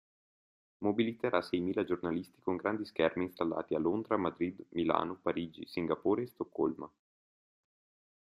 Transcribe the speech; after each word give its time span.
Mobiliterà 0.79 1.43
seimila 1.43 1.83
giornalisti 1.83 2.41
con 2.41 2.55
grandi 2.55 2.85
schermi 2.85 3.25
installati 3.25 3.75
a 3.75 3.77
Londra, 3.77 4.17
Madrid, 4.17 4.59
Milano, 4.69 5.13
Parigi, 5.21 5.67
Singapore 5.67 6.23
e 6.23 6.27
Stoccolma. 6.29 6.91